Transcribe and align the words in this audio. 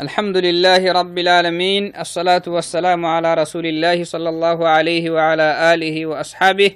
الحمد 0.00 0.36
لله 0.36 0.92
رب 0.92 1.18
العالمين 1.18 1.92
الصلاة 1.96 2.42
والسلام 2.46 3.06
على 3.06 3.34
رسول 3.34 3.66
الله 3.66 4.04
صلى 4.04 4.28
الله 4.28 4.68
عليه 4.68 5.10
وعلى 5.10 5.74
آله 5.74 6.06
وأصحابه 6.06 6.70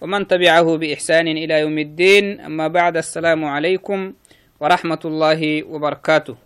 ومن 0.00 0.26
تبعه 0.26 0.76
بإحسان 0.76 1.28
إلى 1.28 1.54
يوم 1.60 1.78
الدين 1.78 2.40
أما 2.40 2.68
بعد 2.68 2.96
السلام 2.96 3.44
عليكم 3.44 4.12
ورحمة 4.60 5.02
الله 5.04 5.62
وبركاته 5.62 6.36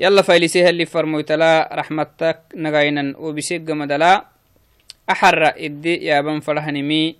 يلا 0.00 0.22
فايلسيها 0.22 0.68
اللي 0.70 0.86
فرموتلا 0.86 1.70
رحمتك 1.72 2.38
نغاينا 2.56 3.14
وبسيق 3.18 3.60
مدلا 3.70 4.24
أحر 5.10 5.52
إدي 5.56 6.04
يا 6.04 6.20
بن 6.20 6.40
فرهنمي 6.40 7.16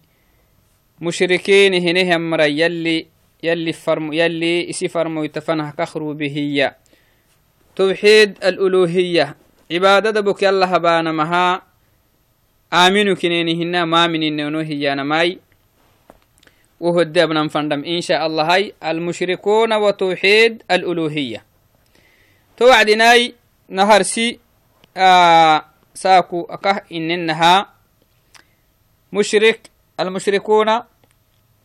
مشركين 1.00 1.74
هنه 1.74 2.16
مرا 2.16 2.44
يلي 2.44 3.06
يلي 3.42 3.72
فرم 3.72 4.12
يلي 4.12 4.70
إسي 4.70 4.88
فرمويتفنه 4.88 5.70
كخرو 5.70 6.14
بهيا 6.14 6.76
توحيد 7.80 8.44
الألوهية. 8.44 9.36
عبادة 9.72 10.20
بك 10.20 10.44
الله 10.44 10.66
هبانا 10.66 11.12
مها. 11.12 11.62
آمنوا 12.72 13.14
كنينهن 13.14 13.82
ما 13.82 14.06
من 14.06 14.22
النونو 14.22 14.58
هيانا 14.58 15.02
ماي. 15.02 15.38
وهو 16.80 17.00
الدبنا 17.00 17.48
فندم. 17.48 17.84
إن 17.84 18.00
شاء 18.00 18.26
الله 18.26 18.54
هاي. 18.54 18.74
المشركون 18.84 19.72
وتوحيد 19.72 20.62
الألوهية. 20.70 21.44
توعدناي 22.56 23.34
نهرسي 23.68 24.38
آه 24.96 25.64
ساكو 25.94 26.46
أكه 26.50 26.82
إننها. 26.92 27.66
مشرك 29.12 29.60
المشركون 30.00 30.80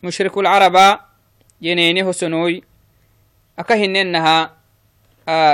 مشرك 0.04 0.38
العرب 0.38 1.00
ينينه 1.62 2.12
سنوي 2.12 2.64
أكه 3.60 3.86
إننها. 3.86 4.44
آه 4.44 4.65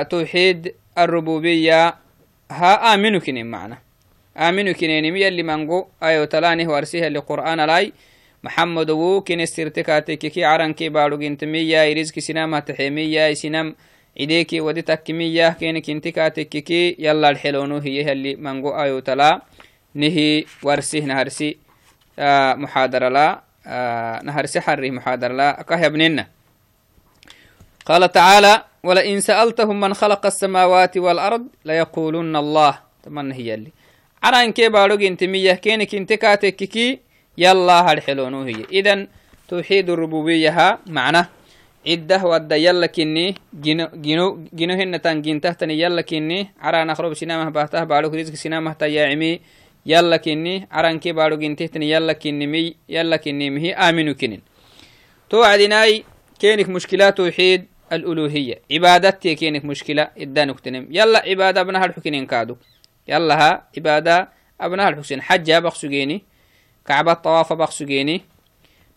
توحيد 0.10 0.74
الربوبية. 0.98 1.96
ها 2.52 2.94
آمنوا 2.94 3.20
كنين 3.20 3.46
معنا. 3.46 3.78
آمنوا 4.38 4.74
كنين 4.74 5.14
مي 5.14 5.28
اللي 5.28 5.44
منقو. 5.44 5.86
آيو 6.04 6.26
تلاني 6.26 6.68
وارسيها 6.68 7.08
اللي 7.08 7.20
قرآن 7.20 7.60
لاي. 7.60 7.94
محمد 8.44 8.90
وو 8.90 9.22
كن 9.22 9.40
استرتكاتك 9.40 10.18
كي 10.18 10.46
عرن 10.46 10.74
كي 10.74 10.90
بارو 10.90 11.18
جنتمية 11.18 11.94
رزق 11.94 12.20
سنام 12.20 12.60
تحيمية 12.60 13.34
سنام 13.34 13.76
إليكي 14.20 14.62
ودي 14.62 14.82
تكمية 14.82 15.50
كين 15.50 15.80
كنتكاتك 15.82 16.50
كي. 16.50 16.96
يلا 17.00 17.30
الحلونو 17.30 17.78
هي 17.78 18.12
اللي 18.12 18.36
منقو. 18.36 18.70
آيو 18.82 19.00
تلا. 19.00 19.42
نهي 19.96 20.46
وارسيه 20.64 21.04
نهرسي 21.04 21.58
آه 22.20 22.54
محاضرة 22.54 23.10
لا 23.10 23.42
آه 23.68 24.22
نهرسي 24.24 24.62
حري 24.62 24.92
محاضرة 24.92 25.34
لا. 25.34 25.60
أكاه 25.60 25.86
ابننا 25.86 26.28
قال 27.86 28.12
تعالى 28.12 28.64
ولئن 28.84 29.20
سألتهم 29.20 29.80
من 29.80 29.94
خلق 29.94 30.26
السماوات 30.26 30.98
والأرض 30.98 31.44
ليقولن 31.66 32.36
الله. 32.36 32.80
تمنى 33.04 33.34
هي 33.34 33.54
اللي 33.54 33.72
أنا 34.24 34.50
كي 34.50 34.70
باروغ 34.70 35.08
إنت 35.08 35.24
مية 35.24 35.54
كينك 35.54 35.96
إنت 35.96 36.14
كاتككي 36.14 37.00
يلا 37.38 37.92
هالحلونو 37.92 38.42
هي. 38.42 38.66
إذن 38.72 39.08
توحيد 39.50 39.90
الربوبية 39.90 40.80
معنى. 40.88 41.26
عدة 41.88 42.26
ودى 42.26 42.56
يلا 42.56 42.86
كني 42.86 43.36
جنو 43.54 43.88
جنو 43.94 44.46
جنو 44.54 44.74
هن 44.74 45.02
تنجين 45.02 45.42
تحتني 45.42 45.82
يلا 45.82 46.02
كني. 46.02 46.52
عرا 46.62 46.84
نخرب 46.84 47.14
سينامه 47.14 47.50
بحته 47.50 47.84
باروغ 47.84 48.16
رزق 48.16 48.34
سينامه 48.34 48.74
تياعمي 48.74 49.40
يلا 49.86 50.18
كني. 50.18 50.68
عران 50.72 51.00
كي 51.00 51.12
باروغ 51.12 51.46
إنت 51.46 51.60
تحتني 51.60 51.92
يلا 51.92 52.14
كني 52.14 52.48
مي 52.48 52.76
يلا 52.90 53.18
كني 53.18 53.50
مهي. 53.50 53.74
آمنو 53.74 54.14
كنين. 54.14 54.42
توعدناي 55.30 56.04
كينك 56.42 56.70
مشكلات 56.70 57.18
توحيد 57.18 57.68
الألوهية. 57.94 58.62
عبادتي 58.72 59.36
كينك 59.36 59.66
مشكلة 59.66 60.08
إدانك 60.18 60.60
تنم 60.60 60.88
يلا 60.90 61.20
عبادة 61.20 61.62
ابنها 61.62 61.86
الحكين 61.86 62.26
كادو. 62.26 62.56
يلا 63.08 63.36
ها 63.42 63.68
عبادة 63.78 64.30
ابنها 64.62 64.90
الحسين. 64.90 65.22
حجة 65.22 65.60
بخسجيني 65.60 66.24
كعبة 66.86 67.14
طواف 67.14 67.54
بخسجيني 67.54 68.22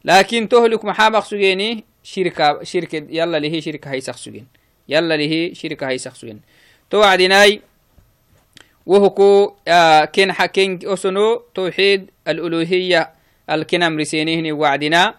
لكن 0.04 0.48
تهلك 0.48 0.84
محا 0.84 1.08
بخسجيني 1.08 1.84
شركة 2.02 2.62
شركة 2.62 3.06
يلا 3.10 3.38
لهي 3.38 3.60
شركة 3.60 3.90
هي 3.90 4.00
سخسجين 4.00 4.46
يلا 4.88 5.16
لهي 5.16 5.54
شركة 5.54 5.88
هي 5.88 5.98
سخسجين 5.98 6.40
توعدناي 6.90 7.60
وهكو 8.86 9.54
آه 9.68 10.04
كين 10.04 10.32
حكين 10.32 10.78
أسنو 10.84 11.42
توحيد 11.54 12.10
الألوهية 12.28 13.10
الكنم 13.50 13.98
رسينيهني 13.98 14.52
وعدنا 14.52 15.14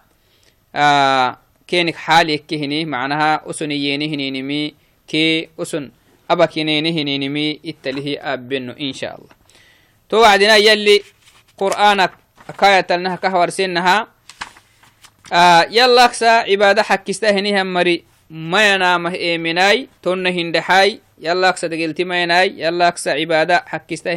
آه 0.74 1.38
كينك 1.68 1.94
حالي 1.94 2.38
كهني 2.38 2.84
معناها 2.84 3.50
أسنييني 3.50 4.14
هنينمي 4.14 4.74
كي 5.08 5.48
أسن 5.58 5.90
أبا 6.30 6.46
كينيني 6.46 7.02
هنينمي 7.02 7.60
التلهي 7.64 8.18
أبنو 8.18 8.72
إن 8.72 8.92
شاء 8.92 9.14
الله. 9.18 9.30
تو 10.08 10.16
وعدنا 10.16 10.56
يلي 10.56 11.02
قرآنك 11.58 12.10
كاية 12.60 12.86
لنها 12.90 13.16
كهور 13.16 13.50
سنها. 13.50 14.08
آه 15.32 15.66
يلا 15.70 16.04
أكسا 16.04 16.26
عبادة 16.26 16.82
حكستا 16.82 17.30
هني 17.30 17.62
هم 17.62 17.72
مري 17.74 18.04
ما 18.30 18.74
ينام 18.74 19.06
إيمناي 19.06 19.88
تون 20.02 20.26
هندحاي 20.26 21.00
يلا 21.20 21.48
أكسا 21.48 21.66
دقلتي 21.66 22.04
ما 22.04 22.22
يناي 22.22 22.54
يلا 22.58 22.88
أكسا 22.88 23.10
عبادة 23.10 23.64
حكستا 23.66 24.14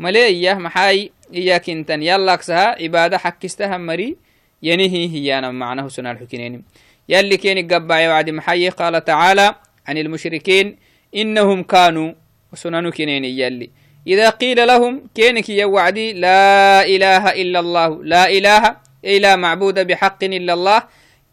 كينك 0.00 0.42
يا 0.42 0.54
محاي 0.54 1.12
إياك 1.34 1.70
إنتن. 1.70 2.02
يلا 2.02 2.36
سها 2.40 2.82
عبادة 2.82 3.18
حكستها 3.18 3.76
مري 3.76 4.16
ينهي 4.62 5.08
هي 5.08 5.38
أنا 5.38 5.50
معناه 5.50 5.88
سنة 5.88 6.10
الحكينين. 6.10 6.62
يلي 7.08 7.36
كين 7.36 7.68
قبع 7.68 8.08
وعد 8.08 8.30
محي 8.30 8.68
قال 8.68 9.04
تعالى 9.04 9.54
عن 9.86 9.98
المشركين 9.98 10.76
إنهم 11.16 11.62
كانوا 11.62 12.12
سنن 12.54 12.90
كنين 12.90 13.24
يلي. 13.24 13.70
إذا 14.06 14.30
قيل 14.30 14.66
لهم 14.66 15.02
كينك 15.14 15.48
يا 15.48 15.64
وعدي 15.64 16.12
لا 16.12 16.86
إله 16.86 17.32
إلا 17.42 17.60
الله 17.60 18.04
لا 18.04 18.30
إله 18.30 18.76
إلا 19.04 19.36
معبود 19.36 19.86
بحق 19.86 20.24
إلا 20.24 20.52
الله. 20.52 20.82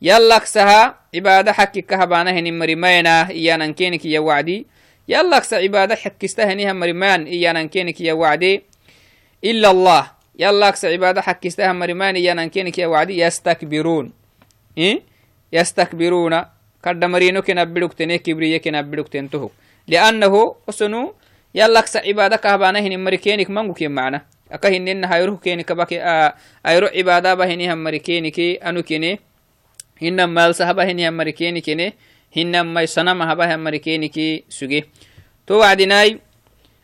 يلا 0.01 0.39
سها 0.39 0.99
عبادة 1.15 1.51
حكي 1.53 1.81
كهبانه 1.81 2.51
مريمينا 2.51 3.29
إيانا 3.29 3.71
كينك 3.71 4.05
يا 4.05 4.19
وعدي. 4.19 4.67
يلا 5.07 5.39
كس 5.39 5.53
عبادة 5.53 5.95
حكستها 5.95 6.73
مرمان 6.73 7.23
إيانا 7.23 7.63
كينك 7.65 8.01
يا 8.01 8.13
وعدي. 8.13 8.63
إلا 9.43 9.71
الله 9.71 10.11
يلا 10.39 10.69
كس 10.69 10.85
عبادة 10.85 11.21
حكستها 11.21 11.73
مرمان 11.73 12.15
إيانا 12.15 12.47
كينك 12.47 12.77
يا 12.77 12.87
وعدي. 12.87 13.19
يستكبرون. 13.21 14.13
إيه؟ 14.77 15.01
يستكبرون. 15.53 16.41
كرد 16.85 17.05
مرينو 17.05 17.41
تنه 17.41 18.15
كبرية 18.15 18.57
كنا 18.57 18.81
بدوك 18.81 19.07
تنتهو 19.07 19.49
لأنه 19.87 20.55
أسنو؟ 20.69 21.13
يلا 21.55 21.81
كس 21.81 21.97
عبادة 21.97 22.35
كهبانا 22.35 22.79
هني 22.79 22.97
مريكينك 22.97 23.49
منغو 23.49 23.73
كيم 23.73 23.91
معنا. 23.91 24.21
أكا 24.51 24.69
هنين 24.69 25.05
هايروه 25.05 25.37
كينك 25.37 25.71
باكي 25.71 26.01
آه 26.01 26.33
أيرو 26.67 26.87
عبادة 26.87 27.33
بهني 27.33 27.73
هم 27.73 27.83
مريكينك 27.83 28.39
أنو 28.39 28.83
كيني؟ 28.83 29.19
هنم 30.01 30.29
مال 30.33 30.55
صحبة 30.55 30.83
هني 30.83 31.09
هم 31.09 31.17
مريكينك 31.17 31.93
هنما 32.35 32.85
سنما 32.85 33.33
هبا 33.33 33.55
مريكينكي 33.55 34.43
سجي 34.49 34.85
توعدناي 35.47 36.19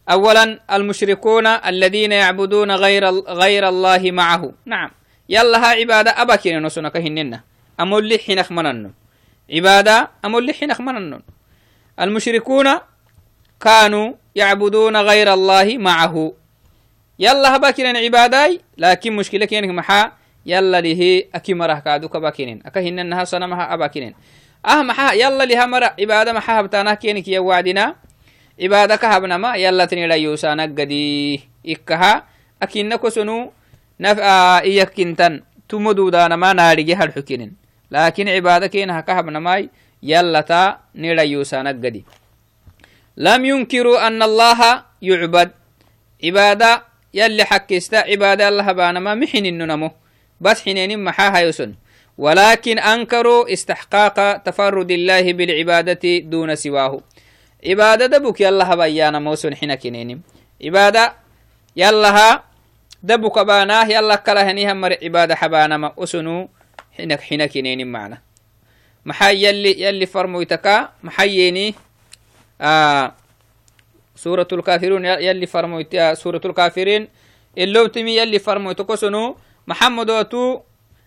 أولا 0.09 0.59
المشركون 0.71 1.47
الذين 1.47 2.11
يعبدون 2.11 2.71
غير 2.71 3.09
غير 3.41 3.69
الله 3.69 4.11
معه 4.11 4.53
نعم 4.65 4.91
يلا 5.29 5.57
ها 5.57 5.67
عبادة 5.67 6.21
أبكين 6.21 6.63
نسونك 6.63 6.97
هننا 6.97 7.43
أمول 7.79 8.07
لي 8.07 8.17
حينخ 8.17 8.51
منن 8.51 8.91
عبادة 9.49 10.11
أمول 10.25 10.45
لي 10.45 10.53
حينخ 10.53 10.81
منن 10.81 11.19
المشركون 11.99 12.67
كانوا 13.59 14.13
يعبدون 14.35 14.97
غير 14.97 15.33
الله 15.33 15.77
معه 15.77 16.33
يلا 17.19 17.55
هبكين 17.55 17.97
عباداي 17.97 18.61
لكن 18.77 19.15
مشكلة 19.15 19.45
كينك 19.45 19.69
محا 19.69 20.11
يلا 20.45 20.81
ليه 20.81 21.29
أكيمره 21.35 21.79
كادو 21.79 22.09
كباكينين 22.09 22.61
أكهننها 22.65 23.23
صنمها 23.23 23.73
أباكينين 23.73 24.13
ah 24.63 24.83
maxa 24.83 25.15
yalla 25.19 25.43
lihamara 25.45 25.93
cibaada 25.99 26.31
maxa 26.33 26.53
habtaanah 26.63 26.95
kenik 26.95 27.27
ya 27.27 27.43
wacdina 27.43 27.95
cibaada 28.55 28.95
ka 28.97 29.11
habnama 29.11 29.59
yallatinidhayuusaanaggadi 29.59 31.43
ikkaha 31.63 32.23
akinna 32.63 32.97
kosonu 32.97 33.51
naf 33.99 34.17
iyakintan 34.63 35.43
tumoduudaanama 35.67 36.53
naadhige 36.55 36.95
hadxukinin 36.95 37.51
laakin 37.91 38.27
cibaada 38.31 38.69
keena 38.71 38.93
haka 39.03 39.19
habnamai 39.19 39.69
yallata 40.01 40.79
nidhayuusaanaggadi 40.95 42.05
lam 43.19 43.41
yunkiruu 43.45 43.99
ana 43.99 44.25
allaha 44.25 44.85
yucbad 45.01 45.51
cibaada 46.23 46.87
yalli 47.13 47.43
xakkista 47.43 48.07
cibaada 48.07 48.47
alla 48.47 48.63
habaanama 48.63 49.15
mixininunamo 49.15 49.91
bas 50.39 50.63
xinenin 50.63 50.99
maxaa 51.03 51.31
hayoson 51.31 51.75
ولكن 52.17 52.79
أنكروا 52.79 53.53
استحقاق 53.53 54.37
تفرد 54.37 54.91
الله 54.91 55.33
بالعبادة 55.33 56.19
دون 56.19 56.55
سواه. 56.55 57.01
عبادة 57.67 58.17
بك 58.17 58.41
يلا 58.41 58.75
بيانا 58.75 59.19
موسون 59.19 59.55
حين 59.55 59.75
كنينم 59.75 60.21
عبادة 60.63 61.13
يلا 61.75 62.43
دبك 63.03 63.39
باناه 63.39 63.87
يلا 63.87 64.15
كلا 64.15 64.51
هنيها 64.51 64.73
مر 64.73 64.97
عبادة 65.03 65.35
حبانا 65.35 65.77
ما 65.77 65.93
أسنو 65.97 66.49
حينك 66.97 67.21
حينك 67.21 67.57
نين 67.57 67.87
معنا. 67.91 68.17
محي 69.05 69.45
يلي 69.45 69.81
يلي 69.81 70.05
فرمويتكا 70.05 70.89
محييني 71.03 71.75
آه 72.61 73.13
سورة 74.15 74.47
الكافرون 74.53 75.05
يلي 75.05 75.45
فرمويت 75.45 76.13
سورة 76.13 76.41
الكافرين 76.45 77.07
اللو 77.57 77.87
تمي 77.87 78.17
يلي 78.17 78.39
فرمويتكو 78.39 78.95
سنو 78.95 79.35
محمد 79.67 80.09
وتو 80.09 80.61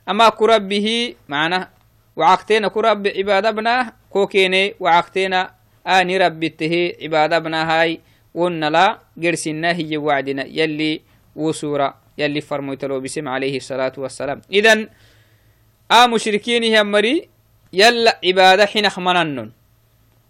أما 0.09 0.29
كربه 0.29 1.15
معنا 1.29 1.71
وعقتنا 2.17 2.69
كرب 2.69 3.07
عبادة 3.07 3.51
بنا 3.51 3.93
كوكيني 4.11 4.75
وعقتنا 4.81 5.51
آني 5.87 6.17
ربته 6.19 6.93
عبادة 7.03 7.39
بنا 7.39 7.61
هاي 7.71 8.01
ونلا 8.35 8.99
قرسنا 9.23 9.73
هي 9.73 9.97
وعدنا 9.97 10.45
يلي 10.47 11.01
وسورة 11.37 11.95
يلي 12.19 12.41
فرمويتلو 12.41 13.01
بسم 13.01 13.29
عليه 13.29 13.57
الصلاة 13.57 13.93
والسلام. 13.99 14.41
إذن 14.53 14.89
آ 15.91 16.07
مشركين 16.07 16.77
هم 16.77 16.91
مري 16.91 17.29
يلا 17.73 18.21
عبادة 18.25 18.67
حين 18.67 18.89
خمنن 18.89 19.51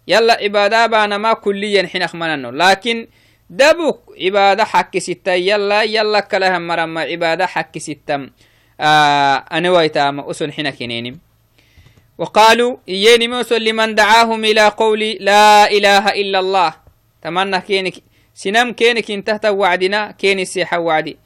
يلا 0.09 0.35
عبادة 0.43 0.87
بانا 0.87 1.19
ما 1.19 1.33
كليا 1.33 1.87
حين 1.87 2.07
خمنن 2.07 2.47
لكن 2.47 3.07
دبك 3.51 3.99
عبادة 4.21 4.65
حق 4.65 4.99
ستة 4.99 5.33
يلا 5.33 5.83
يلا 5.83 6.21
كلهم 6.21 6.67
مرمى 6.67 7.01
عبادة 7.01 7.47
حق 7.47 7.79
ستة. 7.79 8.29
آه 8.81 9.45
أنا 9.53 9.71
ويتام 9.71 10.21
أسن 10.21 10.53
حين 10.53 10.71
كنينم 10.71 11.19
وقالوا 12.19 12.77
إياني 12.89 13.29
موسى 13.29 13.59
لمن 13.59 13.95
دعاهم 13.95 14.45
إلى 14.45 14.69
قول 14.69 15.01
لا 15.01 15.71
إله 15.71 16.09
إلا 16.09 16.39
الله. 16.39 16.75
تمنى 17.23 17.61
كينك 17.61 17.95
سنم 18.35 18.73
كينك 18.73 19.11
انتهت 19.11 19.47
وعدنا 19.47 20.11
كين 20.11 20.41
السيحة 20.41 20.79
وعدي. 20.79 21.17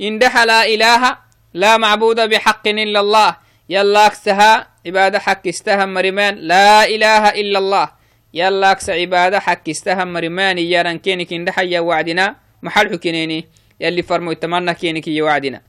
إن 0.00 0.18
دح 0.18 0.38
لا 0.38 0.66
إله 0.66 1.16
لا 1.54 1.76
معبود 1.76 2.20
بحق 2.20 2.68
إلا 2.68 3.00
الله. 3.00 3.36
يلا 3.68 4.06
أكسها 4.06 4.66
عبادة 4.86 5.18
حق 5.18 5.46
استهم 5.46 5.94
مرمان 5.94 6.34
لا 6.34 6.84
إله 6.86 7.28
إلا 7.28 7.58
الله. 7.58 7.88
يلا 8.34 8.70
أكس 8.72 8.90
عبادة 8.90 9.40
حق 9.40 9.68
استهم 9.68 10.12
مرمان 10.12 10.58
يارن 10.58 10.98
كينك 10.98 11.32
إن 11.32 11.44
دح 11.44 11.58
يا 11.58 11.80
وعدنا. 11.80 12.36
محل 12.62 12.92
حكينيني. 12.92 13.48
يلي 13.80 14.02
فرمو 14.02 14.32
تمنى 14.32 14.74
كينك 14.74 15.08
يا 15.08 15.22
وعدنا 15.22 15.60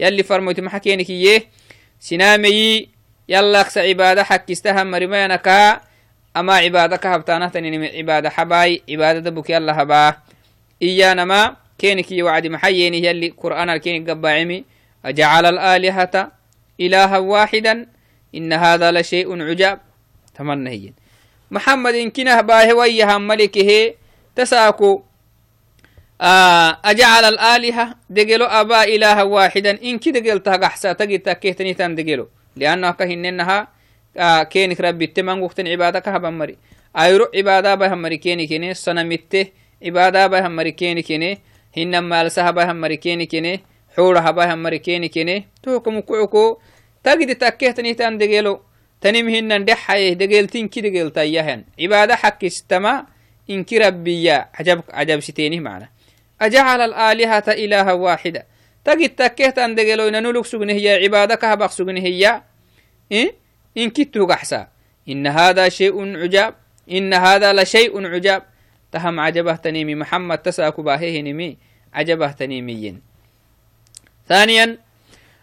يلي 0.00 0.22
فرمو 0.22 0.52
تمحى 0.52 0.80
كينك 0.80 1.10
يه 1.10 1.46
سنامي 2.00 2.88
يلا 3.28 3.60
أكس 3.60 3.78
عبادة 3.78 4.22
حق 4.24 4.50
استهم 4.50 4.90
مرمانك 4.90 5.48
أما 6.36 6.54
عبادة 6.54 6.96
كهبتانة 6.96 7.48
تنين 7.48 7.84
عبادة 7.84 8.30
حباي. 8.30 8.82
عبادة 8.90 9.30
بك 9.30 9.50
يلا 9.50 9.82
هبا. 9.82 10.16
إيانا 10.82 11.24
ما 11.24 11.56
كينك 11.78 12.12
يوعد 12.12 12.46
محييني 12.46 13.06
يلي 13.06 13.28
قرآن 13.28 13.70
الكينك 13.70 14.10
قباعمي 14.10 14.64
أجعل 15.04 15.46
الآلهة 15.46 16.32
إلها 16.80 17.18
واحدا. 17.18 17.86
إن 18.34 18.52
هذا 18.52 18.92
لشيء 18.92 19.42
عجاب. 19.42 19.80
تمنى 20.34 20.94
محمد 21.50 21.94
إن 21.94 22.10
كنه 22.10 22.40
باه 22.40 22.74
ويها 22.74 23.18
ملكه. 23.18 23.94
تساكو 24.36 25.02
آه 26.20 26.78
أجعل 26.84 27.24
الآلهة 27.24 27.94
دقلو 28.10 28.44
أبا 28.44 28.84
إلها 28.84 29.22
واحدا. 29.22 29.82
إن 29.82 29.98
كي 29.98 30.10
دقلتها 30.10 30.56
قحسا 30.56 30.92
تجي 30.92 31.18
تكيتني 31.18 31.74
تان 31.74 31.94
دقلو. 31.94 32.28
لأنه 32.56 32.90
كهننها 32.90 33.68
آه 34.16 34.42
كينك 34.42 34.80
ربي 34.80 35.06
تمن 35.06 35.40
وقتن 35.40 35.66
عبادك 35.68 36.08
هبن 36.08 36.32
مري 36.32 36.56
أيرو 36.98 37.26
عبادة 37.34 37.74
بهم 37.74 38.02
مري 38.02 38.16
كيني 38.16 38.46
كيني 38.46 38.74
سنمته 38.74 39.46
عبادة 39.84 40.26
بهم 40.26 40.56
مري 40.56 40.72
كيني 40.72 41.02
كيني 41.02 41.38
هنما 41.76 42.00
مالسها 42.00 42.50
بهم 42.50 42.80
مري 42.80 42.96
كيني 42.96 43.26
كيني 43.26 43.60
حورها 43.96 44.30
بهم 44.30 44.62
مري 44.62 44.78
كيني 44.78 45.08
كيني. 45.08 45.48
توكم 45.62 46.00
كعكو 46.00 46.58
تجد 47.04 47.34
تكيتني 47.34 47.94
تان 47.94 48.18
دقلو. 48.18 48.60
تنم 49.00 49.28
هنن 49.28 49.64
دحايه 49.64 50.12
دقلتين 50.12 50.68
كي 50.68 50.80
دقلتا 50.80 51.22
يهن 51.22 51.64
عبادة 51.80 52.16
حق 52.16 52.44
استما 52.44 53.06
إنك 53.50 53.72
ربي 53.72 54.30
عجب 54.30 54.82
عجب 54.90 55.20
ستيني 55.20 55.60
معنا. 55.60 55.88
أجعل 56.46 56.80
الآلهة 56.80 57.44
إلها 57.48 57.92
واحدة. 57.92 58.46
تجد 58.84 59.16
دقلو 59.74 60.08
إن 60.08 60.22
نلوك 60.22 60.46
سجنه 60.46 60.72
هي 60.72 61.04
عبادة 61.04 61.34
كهبق 61.34 61.70
سجنه 61.70 62.00
هي 62.00 62.42
إيه؟ 63.12 63.34
إن 63.76 63.90
كتو 63.90 64.26
قحسا 64.26 64.68
إن 65.08 65.26
هذا 65.26 65.68
شيء 65.68 66.16
عجاب. 66.16 66.54
إن 66.90 67.14
هذا 67.14 67.52
لشيء 67.52 68.06
عجاب. 68.06 68.42
تهم 68.94 69.20
عجبه 69.20 69.56
تنيمي 69.56 69.94
محمد 69.94 70.38
تساكو 70.38 70.82
باهيه 70.82 71.22
نمي 71.22 71.56
عجبه 71.94 72.32
تنيميين 72.32 73.02
ثانيا 74.28 74.78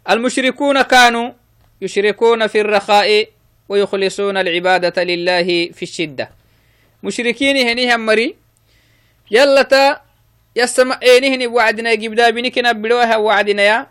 المشركون 0.09 0.81
كانوا 0.81 1.31
يشركون 1.81 2.47
في 2.47 2.61
الرخاء 2.61 3.27
ويخلصون 3.69 4.37
العبادة 4.37 5.03
لله 5.03 5.71
في 5.71 5.83
الشدة. 5.83 6.31
مشركين 7.03 7.57
هني 7.67 7.97
مري 7.97 8.35
يلا 9.31 10.01
يسمع 10.55 10.99
إنهن 11.17 11.47
وعدنا 11.47 11.93
جبدا 11.93 12.29
بنكنا 12.29 12.71
بلوها 12.71 13.17
وعدنا 13.17 13.61
يا. 13.63 13.87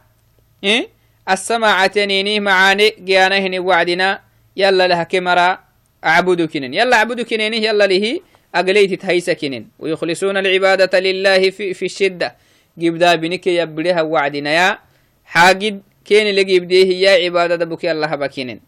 إيه؟ 0.64 0.88
السماعة 1.30 1.86
تنيني 1.86 2.40
معاني 2.40 2.94
جيانهن 2.98 3.58
وعدنا. 3.58 4.20
يلا 4.56 4.88
لها 4.88 5.02
كمرا 5.02 5.58
أعبدكنن 6.04 6.74
يلا 6.74 6.96
أعبدكنن 6.96 7.54
يلا 7.54 7.86
له 7.86 8.20
أقليت 8.54 9.02
تهيسكنن 9.02 9.66
ويخلصون 9.78 10.36
العبادة 10.36 11.00
لله 11.00 11.50
في, 11.50 11.74
في 11.74 11.84
الشدة. 11.84 12.36
جبدا 12.78 13.14
بنك 13.14 13.46
يبلها 13.46 14.02
وعدنا 14.02 14.50
يا. 14.50 14.78
حاجد 15.24 15.82
كين 16.04 16.26
اللي 16.26 16.44
جبديه 16.44 17.08
يا 17.08 17.24
عبادة 17.24 17.64
بك 17.64 17.84
الله 17.86 18.14
بكنن 18.14 18.60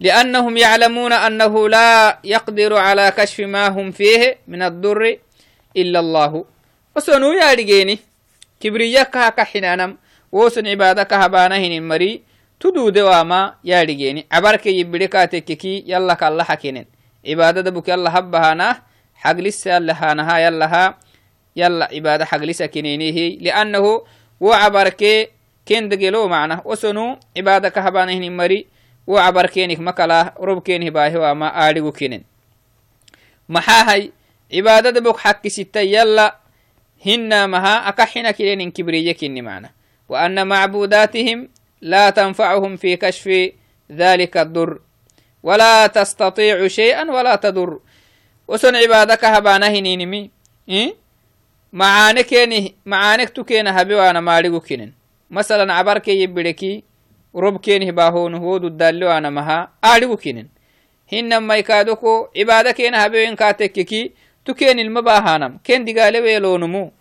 لأنهم 0.00 0.56
يعلمون 0.56 1.12
أنه 1.12 1.68
لا 1.68 2.18
يقدر 2.24 2.76
على 2.76 3.12
كشف 3.16 3.40
ما 3.40 3.68
هم 3.68 3.90
فيه 3.90 4.38
من 4.48 4.62
الضر 4.62 5.18
إلا 5.76 6.00
الله. 6.00 6.44
وسنو 6.95 7.31
يا 7.31 7.53
رجيني 7.53 7.99
كبرياك 8.59 9.35
كحنانم 9.35 9.97
وسن 10.31 10.67
عبادك 10.67 11.13
هبانهن 11.13 11.87
مري 11.87 12.21
تدود 12.59 12.97
واما 12.99 13.55
يا 13.63 13.81
رجيني 13.83 14.25
عبرك 14.31 14.65
يبركاتك 14.65 15.65
يلا 15.65 16.13
كالله 16.13 16.43
حكينن 16.43 16.85
عبادة 17.27 17.71
بك 17.71 17.87
يلا 17.89 18.19
هبهانا 18.19 18.81
حق 19.15 19.37
لسه 19.45 19.79
لهانها 19.79 20.37
يلا 20.39 20.95
يلا 21.55 21.85
عبادة 21.93 22.25
حق 22.25 22.37
لسه 22.37 22.65
كنينيه 22.65 23.37
لأنه 23.39 24.03
وعبرك 24.39 25.29
كين 25.65 25.89
دقلو 25.89 26.27
معنا 26.27 26.61
وسنو 26.65 27.19
عبادك 27.37 27.77
هبانهن 27.77 28.37
مري 28.37 28.67
وعبر 29.07 29.45
كينك 29.45 29.79
مكلا 29.79 30.33
رب 30.39 30.61
كينه 30.61 30.89
باهي 30.89 31.17
وما 31.17 31.69
آلغو 31.69 31.91
كينن 31.91 32.23
محاهي 33.49 34.11
عبادة 34.53 34.99
بك 34.99 35.17
حق 35.17 35.47
ستة 35.47 35.79
يلا 35.79 36.35
هنا 37.06 37.46
مها 37.46 37.88
أكحنا 37.88 38.30
كينين 38.30 38.70
كبرية 38.70 39.12
كيني 39.12 39.42
معنا 39.42 39.70
وأن 40.08 40.46
معبوداتهم 40.46 41.48
لا 41.80 42.10
تنفعهم 42.10 42.76
في 42.76 42.96
كشف 42.96 43.52
ذلك 43.92 44.36
الضر 44.36 44.80
ولا 45.42 45.86
تستطيع 45.86 46.68
شيئا 46.68 47.10
ولا 47.10 47.36
تضر 47.36 47.80
وسن 48.48 48.76
عبادك 48.76 49.24
هبانا 49.24 49.68
هنينمي 49.68 50.30
إيه؟ 50.68 50.94
معانك 51.72 52.34
معانك 52.86 53.28
تكين 53.28 53.68
هبي 53.68 53.94
وأنا 53.94 54.20
مالغو 54.20 54.60
كينن 54.60 54.92
مثلا 55.30 55.74
عبرك 55.74 56.08
يبركي 56.08 56.84
rob 57.36 57.60
kenih 57.60 57.92
bahonu 57.92 58.40
wodu 58.40 58.70
dallo 58.70 59.10
anamaha 59.12 59.68
aadhigu 59.82 60.16
kinen. 60.16 60.48
Hinamai 61.06 61.62
kaadoko 61.62 62.30
cibaada 62.34 62.72
kena 62.72 63.00
habewen 63.00 63.36
kaatekkeki 63.36 64.12
tu 64.44 64.54
kenilma 64.54 65.02
bahanam 65.02 65.58
ken 65.62 65.84
digale 65.84 66.20
weelonumu 66.20 66.92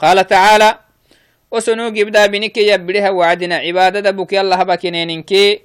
قال 0.00 0.18
تعالى 0.26 0.78
وسنو 1.50 1.88
جبدا 1.88 2.26
بنك 2.26 2.56
يبرها 2.56 3.10
وعدنا. 3.10 3.56
عبادة 3.56 4.10
بك 4.10 4.32
يلا 4.32 4.62
هبا 4.62 4.74
كنينكي 4.74 5.60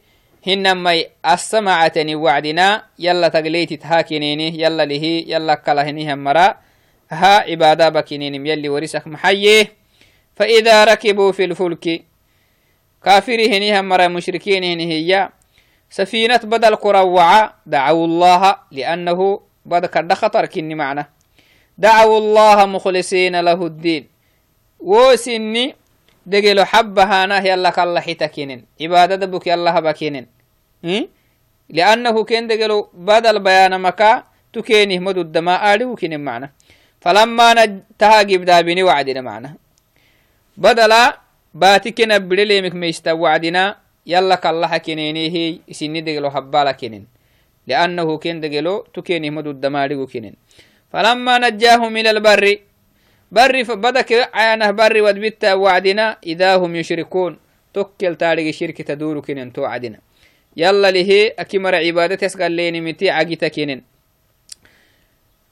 هنما 0.47 1.03
السمعتني 1.25 2.15
وعدنا. 2.15 2.83
يلا 2.99 3.27
تقليت 3.27 3.73
تهاكنيني 3.73 4.61
يلا 4.61 4.85
له 4.85 5.05
يلا 5.27 5.55
كلهني 5.55 6.13
همرا. 6.13 6.55
ها 7.11 7.33
عبادة 7.49 7.89
بكنين 7.89 8.45
يلي 8.47 8.69
ورسك 8.69 9.07
محيه 9.07 9.67
فإذا 10.35 10.83
ركبوا 10.83 11.31
في 11.31 11.43
الفلك 11.45 12.03
كافره 13.03 13.47
هني 13.47 13.79
همرا. 13.79 14.07
مشركين 14.07 14.63
هني 14.63 14.85
هي 14.93 15.29
سفينة 15.89 16.41
بدل 16.43 16.75
كروعة 16.75 17.55
دعوا 17.65 18.05
الله 18.05 18.55
لأنه 18.71 19.41
بدل 19.65 19.87
كرد 19.87 20.13
خطر 20.13 20.45
كني 20.45 20.75
معنى 20.75 21.09
دعوا 21.77 22.17
الله 22.17 22.65
مخلصين 22.65 23.39
له 23.39 23.65
الدين. 23.65 24.14
وسني 24.91 25.65
دقلو 26.31 26.63
حبها 26.71 27.19
يلا 27.49 27.69
كالله 27.75 28.01
حتكينين 28.07 28.59
عبادة 28.81 29.15
دبك 29.21 29.45
يلا 29.47 29.69
هبكينين 29.77 30.25
لأنه 31.77 32.15
كين 32.29 32.47
دقلو 32.47 32.77
بدل 32.93 33.39
بيان 33.47 33.73
مكا 33.85 34.11
تكينه 34.53 34.99
مدو 35.05 35.21
الدماء 35.27 35.59
آلي 35.73 35.85
وكين 35.85 36.13
معنى 36.27 36.47
فلما 37.03 37.47
نتها 37.59 38.19
قبدا 38.29 38.61
بني 38.67 38.83
وعدنا 38.87 39.21
معنى 39.21 39.49
بدلا 40.57 41.01
باتكنا 41.61 42.17
بليمك 42.29 42.73
ميستا 42.81 43.11
وعدنا 43.21 43.63
يلا 44.11 44.35
كالله 44.43 44.77
كينيني 44.85 45.23
هي 45.35 45.45
سني 45.79 46.01
دقلو 46.05 46.29
حبالا 46.35 46.71
كينين 46.79 47.03
لأنه 47.67 48.07
كين 48.23 48.37
دقلو 48.43 48.75
تكينه 48.93 49.29
مدو 49.35 49.51
الدماء 49.55 49.85
آلي 49.85 49.95
وكينين 50.01 50.35
فلما 50.91 51.33
نجاهم 51.43 51.97
إلى 51.97 52.09
البر 52.15 52.43
بر 53.31 53.63
بدك 53.63 54.29
عينه 54.33 54.71
بر 54.71 55.01
ودبت 55.01 55.45
وعدنا 55.45 56.17
إذا 56.25 56.55
هم 56.55 56.75
يشركون. 56.75 57.37
توكل 57.75 58.15
تاريخ 58.15 58.55
شركة 58.55 58.83
تدور 58.83 59.19
كينين 59.19 59.53
توعدنا 59.53 59.99
يلا 60.57 60.91
له 60.91 61.31
أكمر 61.39 61.75
عبادة 61.75 62.25
يسقل 62.25 62.51
ليني 62.51 62.81
متي 62.81 63.09
عقيتا 63.09 63.47
كينين 63.47 63.83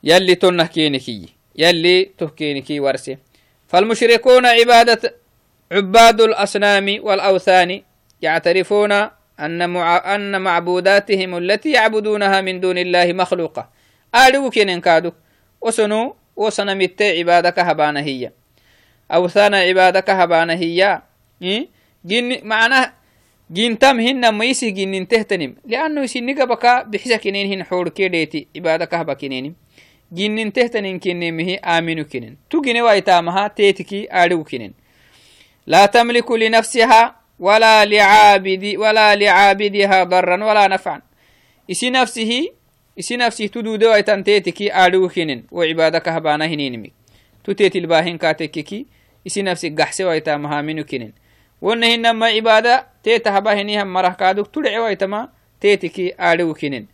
يلي 0.04 0.36
تنه 0.36 0.66
كينكي 0.66 1.30
يلي 1.56 2.12
تهكينكي 2.18 2.80
ورسي. 2.80 3.18
فالمشركون 3.68 4.46
عبادة 4.46 5.16
عباد 5.72 6.22
الأصنام 6.22 7.00
والأوثان 7.02 7.82
يعترفون 8.22 8.92
أن, 9.40 9.70
مع... 9.70 10.16
أن 10.16 10.42
معبوداتهم 10.42 11.38
التي 11.38 11.72
يعبدونها 11.72 12.42
من 12.42 12.60
دون 12.60 12.78
الله 12.78 13.14
مخلوقة. 13.14 13.70
آلو 14.16 14.50
كينين 14.50 14.82
كادو. 14.82 15.12
وسنو 15.62 16.16
وسنمت 16.36 17.02
عبادك 17.02 17.60
هبانة 17.60 18.00
هي. 18.00 18.32
أوثان 19.12 19.54
عبادك 19.54 20.10
هبانة 20.10 20.54
هي. 20.54 21.02
إيه؟ 21.42 21.68
جن 22.06 22.48
معناه 22.48 22.94
جنتم 23.52 24.00
هن 24.00 24.38
ميسي 24.38 24.72
جنين 24.72 25.08
تهتنم 25.08 25.56
لأنه 25.66 26.02
يسنق 26.02 26.44
بكا 26.44 26.84
بحسا 26.84 27.18
كنين 27.18 27.54
هن 27.54 27.64
حور 27.64 27.90
كيديتي 27.90 28.48
عبادة 28.56 28.86
كهبا 28.86 29.14
كنين 29.14 29.56
جنين 30.12 30.54
تهتنين 30.54 31.00
كنين 31.00 31.38
مهي 31.38 31.56
آمنو 31.56 32.06
كنين. 32.06 32.38
تجني 32.50 32.82
وايتامها 32.82 33.48
تيتكي 33.48 34.24
آلو 34.24 34.44
كنين. 34.44 34.74
لا 35.68 35.86
تملك 35.86 36.32
لنفسها 36.32 37.16
ولا 37.40 37.86
لعابد 37.86 38.76
ولا 38.78 39.16
لعابدها 39.16 40.04
ضرا 40.04 40.44
ولا 40.44 40.68
نفعا. 40.68 41.02
إسي 41.72 41.90
نفسه 41.90 42.50
إسي 43.00 43.18
نفسه 43.18 43.46
تدود 43.46 43.84
وايتان 43.84 44.24
تيتكي 44.24 44.86
آلو 44.86 45.10
كنين 45.10 45.48
وعبادة 45.52 46.00
كهبانا 46.00 46.46
هنينمي 46.46 46.92
تتيت 47.44 47.76
الباهن 47.76 48.18
كاتككي 48.18 48.86
إسي 49.28 49.42
نفسي 49.42 49.70
قحسي 49.70 50.04
وايتامها 50.04 50.62
منو 50.62 50.84
كنين 50.84 51.14
ونهنما 51.62 52.26
عبادة 52.26 52.88
تيتا 53.04 53.38
هبا 53.38 53.54
هنيها 53.54 53.84
مرح 53.84 54.14
كادوك 54.14 54.48
تدعي 54.48 54.80
ويتما 54.80 55.30
تيتكي 55.62 56.14
آلو 56.32 56.54
كنين 56.54 56.88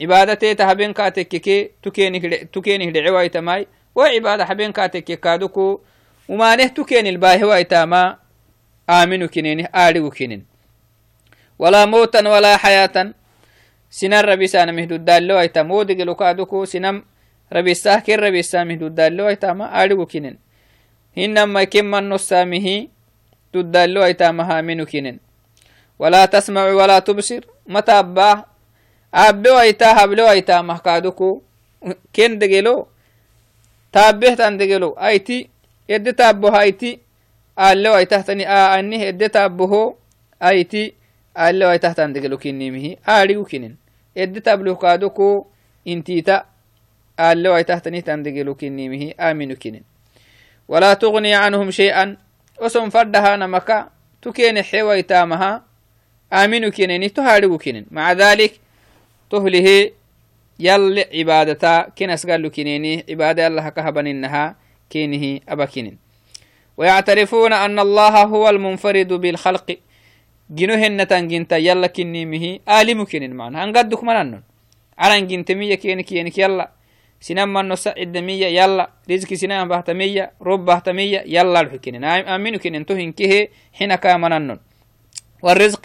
عبادة 0.00 0.34
تيتا 0.34 0.72
هبين 0.72 0.92
كاتككي 0.92 1.70
تكيني 2.52 2.90
دعي 2.90 3.10
ويتماي 3.10 3.66
وعبادة 3.94 4.44
هبين 4.44 4.72
كاتككي 4.72 5.16
كادوكو 5.16 5.80
وما 6.28 6.56
نه 6.56 6.66
تكيني 6.66 7.10
الباهي 14.02 14.02
ويتاما 14.02 14.02
آمنو 14.02 14.02
كنين 14.02 14.02
آلو 14.02 14.02
كنين 14.02 14.02
ولا 14.02 14.02
موتا 14.02 14.02
ولا 14.02 14.02
حياة 14.02 14.02
سنان 14.02 14.24
ربيسانا 14.24 14.72
مهدو 14.72 14.94
الدالو 14.94 15.40
ايتام 15.40 15.70
ودقلو 15.70 16.14
كادوكو 16.14 16.64
سنم 16.64 17.04
ربيساه 17.52 17.98
كن 17.98 18.18
ربيسا 18.18 18.64
مهدو 18.64 18.86
الدالو 18.86 19.28
ايتاما 19.28 19.84
آلو 19.84 20.06
كنين 20.06 20.38
هنما 21.16 21.64
كمان 21.64 22.08
نصامه 22.08 22.88
تدالو 23.52 24.04
ايتامها 24.04 24.60
منو 24.60 24.86
كنن 24.86 25.18
ولا 25.98 26.26
تسمع 26.26 26.64
ولا 26.64 26.98
تبصر 26.98 27.42
متى 27.66 27.92
أباه 27.92 28.44
أبو 29.14 29.58
ايتا 29.60 30.04
هبلو 30.04 30.30
ايتا 30.30 30.62
محكادوكو 30.62 31.42
كن 32.16 32.38
دقلو 32.38 32.86
تابه 33.92 34.34
تان 34.34 34.56
دقلو 34.58 34.90
ايتي 34.90 35.48
يد 44.16 44.40
تابو 44.40 45.44
ايتي 45.86 46.42
ألو 47.20 47.56
ايتا 47.56 47.78
تني 47.78 47.98
آني 47.98 48.00
يد 48.00 48.00
تابو 48.00 48.00
ايتي 48.00 48.00
ألو 48.00 48.00
ايتا 48.00 48.00
تان 48.06 48.22
دقلو 48.22 48.54
كني 48.54 48.88
مهي 48.88 49.10
آمنو 49.20 49.56
كنن 49.56 49.82
ولا 50.68 50.94
تغني 50.94 51.34
عنهم 51.34 51.70
شيئا 51.70 52.16
oson 52.58 52.90
fadhahana 52.90 53.48
maka 53.48 53.90
tukene 54.20 54.62
xewaitamaha 54.62 55.62
aminu 56.30 56.70
kineni 56.72 57.10
to 57.10 57.22
harigu 57.22 57.58
kinen 57.58 57.86
maca 57.90 58.14
dhalik 58.14 58.60
tohlihe 59.30 59.92
yalle 60.58 61.04
cibadata 61.10 61.90
kenasgalu 61.94 62.50
kineni 62.50 63.02
cibada 63.02 63.46
allaha 63.46 63.70
kahabaninaha 63.70 64.54
kenihi 64.88 65.42
abakinin 65.46 65.98
ويعترفون 66.76 67.52
أن 67.52 67.78
الله 67.78 68.22
هو 68.22 68.48
المنفرد 68.48 69.12
بالخلق 69.12 69.76
جنو 70.50 70.74
هنتان 70.74 71.28
جنتا 71.28 71.56
يلا 71.56 71.86
كنيمه 71.86 72.58
آلم 72.68 73.04
كنين 73.04 73.32
معنا 73.34 73.64
هنقدك 73.64 74.04
منانون 74.04 74.42
على 74.98 75.20
جنتمية 75.20 75.74
كينك 75.74 76.04
كينك 76.04 76.38
يلا 76.38 76.70
سنام 77.20 77.52
من 77.52 77.68
نسعد 77.68 78.16
مية 78.16 78.46
يلا 78.46 78.90
رزق 79.10 79.34
سنام 79.34 79.68
بهتمية 79.68 80.32
رب 80.42 80.64
بهتمية 80.64 81.20
يلا 81.26 81.60
الحكين 81.60 82.04
آمنوا 82.04 82.58
كن 82.58 82.74
انتهن 82.74 83.12
كه 83.12 83.48
حين 83.72 83.94
كامنن 83.94 84.58
والرزق 85.42 85.84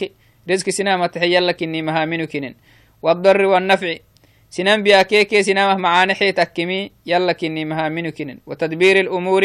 رزق 0.49 0.69
سنام 0.69 1.05
تحي 1.05 1.35
يلا 1.35 1.51
كني 1.51 1.81
مهامنو 1.81 2.27
كنن 2.27 2.53
والضر 3.01 3.45
والنفع 3.45 3.95
سنام 4.49 4.83
بيا 4.83 5.01
كيكي 5.01 5.43
سنام 5.43 5.81
معاني 5.81 6.13
حي 6.15 6.31
تكمي 6.31 6.91
يلا 7.05 7.33
كني 7.33 7.65
مهامنو 7.65 8.11
كنن 8.11 8.37
وتدبير 8.45 8.99
الأمور 8.99 9.43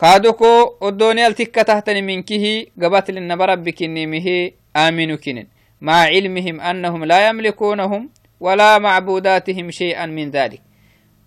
كادوكو 0.00 0.74
الدنيا 0.82 1.26
التكة 1.26 1.62
تحتني 1.62 2.02
منكه 2.02 2.66
قبات 2.82 3.10
للنبرب 3.10 3.64
بكني 3.64 4.06
مهي 4.06 4.52
آمنوا 4.76 5.16
كنن 5.16 5.46
مع 5.80 5.92
علمهم 5.92 6.60
أنهم 6.60 7.04
لا 7.04 7.28
يملكونهم 7.28 8.10
ولا 8.40 8.78
معبوداتهم 8.78 9.70
شيئا 9.70 10.06
من 10.06 10.30
ذلك 10.30 10.62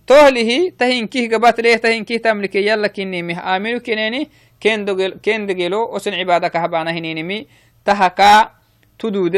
توهله 0.07 0.71
تهنكيه 0.79 1.29
قبات 1.29 1.59
ليه 1.59 1.75
تهنكيه 1.75 2.17
تملك 2.17 2.55
يلا 2.55 2.87
كني 2.87 3.21
مه 3.23 3.55
آمنو 3.55 3.79
كنيني 3.79 4.29
كين 4.59 4.85
دقل 4.85 5.13
كين 5.23 5.45
دقلو 5.47 5.95
وسن 5.95 6.13
عبادك 6.13 6.55
هبانا 6.55 6.91
هنينمي 6.91 7.47
تهكا 7.85 8.51
تدود 8.99 9.35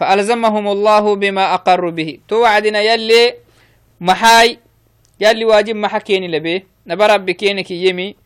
فألزمهم 0.00 0.68
الله 0.68 1.14
بما 1.14 1.54
أقر 1.54 1.90
به. 1.90 2.18
توعدنا 2.28 2.80
يلي 2.80 3.34
محاي 4.00 4.58
يلي 5.20 5.44
واجب 5.44 5.76
محكيني 5.76 6.28
لبيه 6.28 6.66
نبرب 6.86 7.30
كينك 7.30 7.70
يمي. 7.70 8.16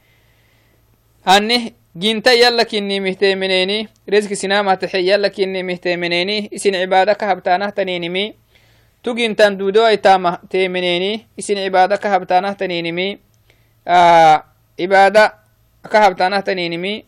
هنه 1.27 1.71
جنتا 1.97 2.33
يلا 2.33 2.63
كني 2.63 3.01
مهتمنيني. 3.01 3.89
رزق 4.11 4.33
سنامة 4.33 4.75
تحي 4.75 5.11
يلا 5.11 5.29
كني 5.29 5.63
مهتمنيني. 5.63 6.51
إسن 6.55 6.75
عبادة 6.75 7.13
كهبتانه 7.13 7.69
تنينمي 7.71 8.35
تجين 9.05 9.37
تندودو 9.37 9.87
ايتامه 9.87 10.39
تيمنيني 10.51 11.27
إسن 11.39 11.59
عبادة 11.59 11.97
كهبتانه 11.97 12.53
تنينمي 12.53 13.19
آه 13.89 14.45
عبادة 14.81 15.35
كهبتانه 15.93 16.41
تنينمي 16.41 17.05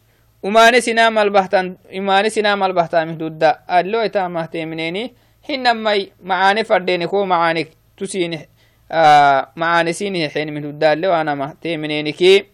سنام 0.80 1.18
البحتان 1.18 1.76
إماني 1.96 2.30
سنام 2.30 2.62
البحتان 2.62 3.08
مهدودا 3.08 3.58
أدلو 3.68 4.00
ايتامه 4.00 4.46
تيمنيني 4.46 5.14
حينما 5.42 6.06
معاني 6.22 6.64
فرديني 6.64 7.06
كو 7.06 7.24
معاني 7.24 7.66
تسيني 7.96 8.48
آه 8.92 9.48
معاني 9.56 9.92
سيني 9.92 10.28
حين 10.28 10.54
مهدودا 10.54 10.92
اللو 10.92 11.12
أنا 11.12 11.34
ما 11.34 11.54
تيمنيني 11.62 12.12
كي 12.12 12.46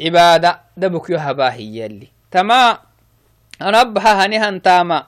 عبادة 0.00 0.60
دبك 0.76 1.10
يهباهي 1.10 1.78
يلي 1.78 2.08
تما 2.30 2.78
أنا 3.62 3.80
أبها 3.80 4.26
هنهن 4.26 4.62
تاما 4.62 5.06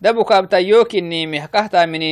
دبك 0.00 0.32
أبتيوك 0.32 0.94
إني 0.96 1.26
محكهتا 1.26 1.86
من 1.86 2.02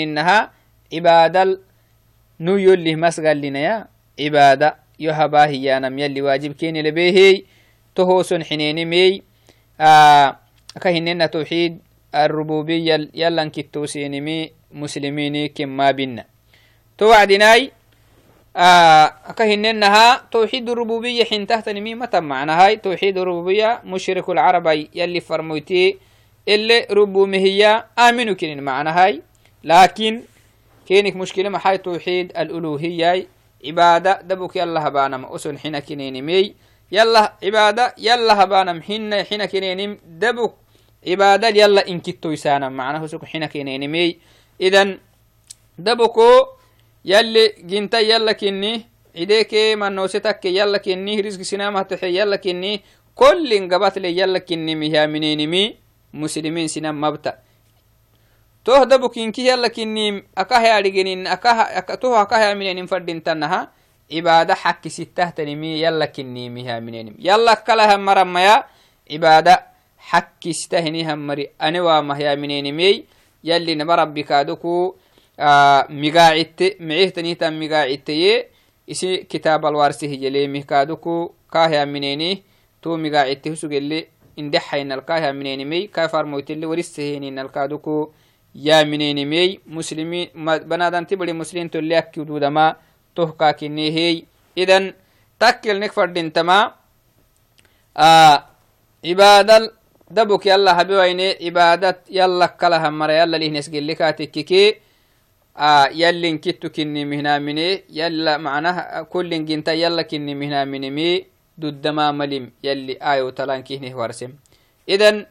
تهوسن 7.94 8.44
حنيني 8.44 8.84
مي 8.84 9.22
آه 9.80 10.36
كهننا 10.80 11.26
توحيد 11.26 11.78
الربوبية 12.14 13.10
يلا 13.14 13.48
كتوسيني 13.48 14.20
مي 14.20 14.50
مسلميني 14.72 15.48
كما 15.48 15.90
بنا 15.90 16.24
توعدناي 16.98 17.72
أكهننها 18.56 20.22
توحيد 20.30 20.70
الربوبية 20.70 21.24
حين 21.24 21.46
تحت 21.46 21.68
نميمة 21.68 22.10
معنى 22.14 22.52
هاي 22.52 22.76
توحيد 22.76 23.18
الربوبية 23.18 23.80
مشرك 23.84 24.28
العربي 24.28 24.90
يلي 24.94 25.20
فرموتي 25.20 25.98
اللي 26.48 26.86
ربومه 26.90 27.36
هي 27.38 27.84
آمنوا 27.98 28.34
كنين 28.34 28.62
معنى 28.62 28.90
هاي 28.90 29.22
لكن 29.64 30.22
كينك 30.86 31.16
مشكلة 31.16 31.48
ما 31.48 31.60
هاي 31.64 31.78
توحيد 31.78 32.36
الألوهية 32.36 33.26
عبادة 33.66 34.20
دبك 34.22 34.56
يلا 34.56 34.88
هبانا 34.88 35.16
ما 35.16 35.34
أسن 35.34 35.58
حين 35.58 35.78
كنين 35.78 36.24
مي. 36.24 36.54
يلا 36.96 37.22
عبادة 37.44 37.84
يلا 38.06 38.32
هبانا 38.40 38.72
حين 38.86 39.10
حين 39.28 39.42
كنين 39.52 39.98
دبك. 40.22 40.52
عبادة 41.10 41.48
يلا 41.60 41.82
إن 41.90 41.98
كتو 42.00 42.30
يسانا 42.30 42.68
معناه 42.68 43.02
سك 43.06 43.24
حين 43.24 43.44
كنين 43.46 43.82
مي 43.90 44.18
إذن 44.60 44.88
دبكو 45.78 46.28
يلي 47.04 47.44
جنتا 47.70 47.98
يلا 47.98 48.32
كني. 48.32 48.72
عديك 49.18 49.52
من 49.80 49.92
نوستك 49.92 50.44
يلا 50.44 50.78
كني. 50.78 51.20
رزق 51.20 51.42
سنامة 51.42 51.82
تحي 51.82 52.18
يلا 52.18 52.36
كني. 52.36 52.72
كل 53.14 53.50
قبات 53.70 53.98
لي 53.98 54.10
يلا 54.18 54.38
كني. 54.38 54.74
ميها 54.74 55.06
منين 55.06 55.40
مي 55.50 55.62
مسلمين 56.14 56.68
سنام 56.68 57.00
مبتأ. 57.00 57.34
toh 58.64 58.88
dabukinki 58.88 59.44
yalakinim 59.44 60.24
akahyadiginin 60.32 61.28
toh 62.00 62.16
akahyaminenim 62.16 62.88
fadintanaha 62.88 63.04
cibaada 63.12 63.12
xakkisitahtanimi 63.12 63.12
yalakinimihaaminenim 63.12 63.52
yala 63.52 63.52
kalaha 63.52 63.52
maramaya 63.52 63.82
cibaada 69.08 69.54
xakkistahinihammari 70.10 71.50
ane 71.58 71.80
waamahyaminenimey 71.80 73.04
yalli 73.42 73.74
naba 73.76 73.96
rabbikaaduku 73.96 74.96
migaacitte 75.88 76.76
micihtanihtan 76.80 77.54
migaacitteye 77.62 78.48
isi 78.86 79.24
kitaabalwarsihiyeleemihkaaduku 79.28 81.34
kahyamineni 81.54 82.44
tu 82.80 82.96
migaacitte 82.98 83.50
husugelle 83.50 84.08
indexaynalkahyaminenimey 84.36 85.88
kafarmoytelle 85.88 86.66
wariseheninalkaaduku 86.66 88.14
yaamineenimey 88.54 89.58
muslimi 89.66 90.30
banadanti 90.68 91.16
bari 91.16 91.32
muslim 91.32 91.68
tolle 91.68 91.94
ududama 93.14 93.32
tohkaakinehey 93.32 94.24
idan 94.56 94.94
takkilnek 95.38 95.92
fadhintama 95.92 96.74
cibaadal 99.02 99.70
dabuk 100.10 100.46
yalla 100.46 100.74
habiwaine 100.74 101.38
cibaadat 101.38 101.98
yalla 102.10 102.48
kalaha 102.48 102.90
mara 102.90 103.14
yalla 103.14 103.38
lihnesgelikaatikkike 103.38 104.80
yallin 105.94 106.38
kittu 106.38 106.70
kinni 106.70 107.04
mihnaamine 107.04 107.84
yalla 107.88 108.38
macnaha 108.38 109.04
kullin 109.04 109.46
ginta 109.46 109.72
yalla 109.74 110.04
kinni 110.04 110.34
mihnaaminimi 110.34 111.26
duddama 111.58 112.12
malim 112.12 112.50
yalli 112.62 112.96
ayo 113.00 113.30
talankihnih 113.30 113.94
warsem 113.96 114.32
idan 114.86 115.26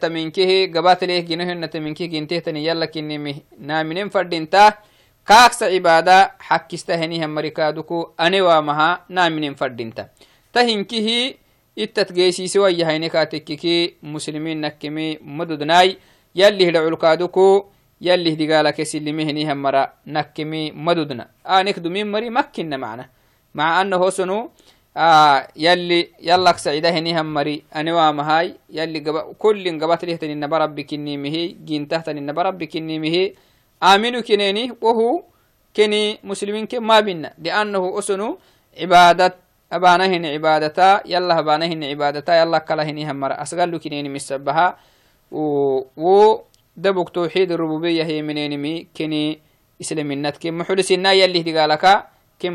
minkehe 0.10 0.68
gabataleh 0.68 1.26
gino 1.26 1.46
hennata 1.46 1.80
minkehe 1.80 2.08
gintehtani 2.08 2.66
yalla 2.66 2.88
kinni 2.88 3.18
mihnaaminen 3.18 4.10
fadhinta 4.10 4.74
kaaksa 5.24 5.70
cibaada 5.70 6.36
xakkista 6.48 6.98
henihan 6.98 7.32
marikaaduku 7.32 8.14
ane 8.18 8.42
waamaha 8.42 9.06
naaminen 9.10 9.56
fadhinta 9.56 10.10
ta 10.52 10.64
hinkihi 10.64 11.40
ittat 11.76 12.14
geesiise 12.14 12.60
wayyahayne 12.60 13.10
kaatekkiki 13.10 13.98
muslimiin 14.02 14.62
nakkemi 14.62 15.20
madudnaay 15.22 15.96
yalli 16.36 16.66
hidha 16.66 16.86
culkaaduku 16.86 17.46
yalli 18.02 18.36
digaalake 18.38 18.86
silime 18.86 19.26
henihan 19.26 19.58
mara 19.58 19.94
nakkemi 20.06 20.72
madudna 20.76 21.28
anek 21.44 21.80
dumin 21.84 22.08
mari 22.08 22.30
makkinna 22.30 22.78
macna 22.78 23.10
أنه 23.56 24.10
سنو 24.10 24.40
آه 24.40 24.50
يلي 24.96 26.10
يلك 26.22 26.58
سعيدة 26.58 26.90
هني 26.90 27.22
همري 27.22 27.64
أنا 27.76 27.94
وامهاي 27.94 28.56
يلي 28.70 29.00
قب... 29.00 29.34
كل 29.42 29.66
قبات 29.82 30.06
له 30.06 30.16
تنين 30.16 30.48
برب 30.48 30.80
كني 30.82 31.18
مهي 31.18 31.48
جين 31.66 31.88
تحت 31.88 32.06
تنين 32.06 32.34
برب 32.34 32.64
كني 32.64 33.00
مهي. 33.00 33.34
آمنوا 33.84 34.22
كنيني 34.22 34.78
وهو 34.82 35.24
كني 35.76 36.20
مسلمين 36.24 36.66
كم 36.66 36.88
ما 36.88 37.00
بينا. 37.00 37.34
لأنه 37.42 38.00
أسنو 38.00 38.38
عبادة 38.78 39.36
أبانا 39.74 40.06
هن 40.06 40.26
عبادتا 40.26 41.02
يلا 41.06 41.40
أبانا 41.40 41.66
هن 41.66 41.84
عبادتا 41.84 42.42
يلا 42.42 42.58
كلا 42.58 42.84
هني 42.84 43.12
همرا 43.12 43.42
أسقلوا 43.42 43.80
كنيني 43.80 44.10
مسبها 44.10 44.78
و, 45.32 45.42
و 45.98 46.38
دبك 46.78 47.10
توحيد 47.10 47.52
الربوبية 47.52 48.04
هي 48.04 48.22
منين 48.22 48.62
مي 48.62 48.88
كني 48.98 49.40
إسلامينات 49.82 50.38
كم 50.38 50.58
محلسنا 50.58 51.12
يلي 51.14 51.42
دقالك 51.42 52.06
ken 52.38 52.54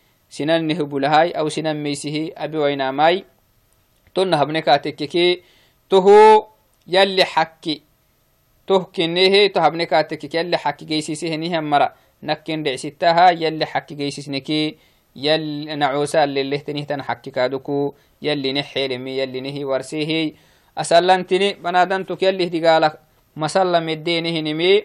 حكيته 7.26 8.80
كنيه 8.96 9.48
تهبنكا 9.48 10.02
تككي 10.02 10.38
يلي 10.38 10.58
حكي 10.58 10.86
جيسيسه 10.86 11.36
نهم 11.36 11.70
مرة 11.70 11.94
نكن 12.24 12.64
دعسيتها 12.64 13.30
يلي 13.32 13.66
حكي 13.66 13.96
جيسيسنكي 13.96 14.76
يل 15.16 15.78
نعوسا 15.80 16.24
اللي 16.24 16.58
تنيه 16.58 16.84
تنحكي 16.84 17.32
كادوكو 17.32 17.94
يلي 18.22 18.54
نحيرمي 18.54 19.18
يلي 19.18 19.42
نهي 19.42 19.64
ورسيه 19.64 20.34
أسلنتني 20.78 21.54
بنادنتك 21.54 22.24
يلي 22.24 22.48
هدي 22.48 22.90
مسلم 23.36 23.90
الدينه 23.90 24.40
نمي 24.40 24.84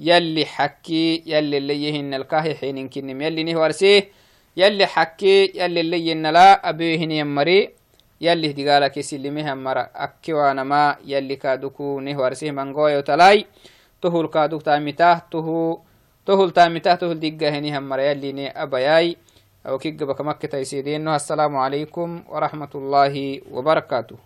يلي 0.00 0.44
حكي 0.46 1.22
يلي 1.26 1.56
اللي 1.56 1.84
يهن 1.84 2.14
الكاه 2.14 2.54
حين 2.54 2.88
كنم 2.88 3.22
يلي 3.22 3.42
نهورسيه 3.42 4.20
يلي 4.56 4.86
حكي 4.86 5.52
يلي 5.54 5.80
اللي 5.80 6.06
ينلا 6.08 6.68
أبيهن 6.68 7.10
يمري 7.10 7.70
يلي 8.20 8.52
دقالك 8.52 9.00
سلمها 9.00 9.54
مرة 9.54 9.90
أكي 9.94 10.32
وأنا 10.32 10.64
ما 10.64 10.96
يلي 11.04 11.36
كادوكو 11.36 12.00
نهورسيه 12.00 12.50
من 12.50 12.74
قوي 12.74 13.02
تلاي 13.02 13.46
تهول 14.02 14.26
كادوك 14.26 14.62
تامتاه 14.62 15.22
تهو 15.30 15.78
تهول 16.26 16.50
تامتاه 16.50 16.94
تهول 16.94 17.20
دقاهنها 17.20 17.80
مرة 17.80 18.02
يلي 18.02 18.32
ني 18.32 18.62
أبياي. 18.62 19.16
أو 19.66 19.78
كيك 19.78 20.02
بك 20.02 20.20
مكة 20.20 20.48
تيسيدين 20.48 21.08
السلام 21.08 21.56
عليكم 21.56 22.22
ورحمة 22.28 22.68
الله 22.74 23.40
وبركاته. 23.52 24.16